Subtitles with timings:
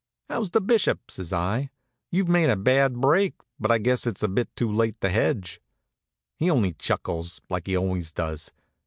[0.29, 1.69] "How's the Bishop?" says I.
[2.09, 5.61] "You've made a bad break; but I guess it's a bit too late to hedge."
[6.37, 8.51] He only chuckles, like he always does.